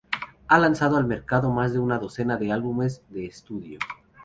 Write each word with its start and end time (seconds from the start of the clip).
Ha 0.47 0.57
lanzado 0.57 0.97
al 0.97 1.05
mercado 1.05 1.51
más 1.51 1.73
de 1.73 1.77
una 1.79 1.99
docena 1.99 2.35
de 2.35 2.51
álbumes 2.51 3.03
de 3.09 3.27
estudio. 3.27 3.77